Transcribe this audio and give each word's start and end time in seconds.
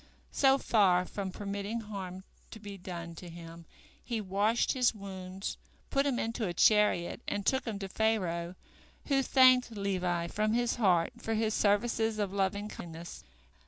So 0.31 0.57
far 0.57 1.05
from 1.05 1.29
permitting 1.31 1.81
harm 1.81 2.23
to 2.49 2.59
be 2.59 2.75
done 2.75 3.13
to 3.17 3.29
him, 3.29 3.65
he 4.03 4.19
washed 4.19 4.71
his 4.71 4.95
wounds, 4.95 5.57
put 5.91 6.07
him 6.07 6.17
into 6.17 6.47
a 6.47 6.55
chariot, 6.55 7.21
and 7.27 7.45
took 7.45 7.65
him 7.65 7.77
to 7.77 7.87
Pharaoh, 7.87 8.55
who 9.09 9.21
thanked 9.21 9.69
Levi 9.69 10.25
from 10.25 10.53
his 10.53 10.77
heart 10.77 11.11
for 11.19 11.35
his 11.35 11.53
services 11.53 12.17
of 12.17 12.33
loving 12.33 12.67
kindness. 12.67 13.23